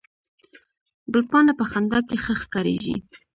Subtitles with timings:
[1.13, 2.95] ګلپاڼه په خندا کې ښه ښکارېږي